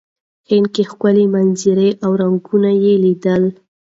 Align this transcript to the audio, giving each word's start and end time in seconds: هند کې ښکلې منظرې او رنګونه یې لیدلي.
هند 0.49 0.67
کې 0.73 0.83
ښکلې 0.91 1.25
منظرې 1.35 1.89
او 2.03 2.11
رنګونه 2.21 2.69
یې 2.83 2.93
لیدلي. 3.03 3.51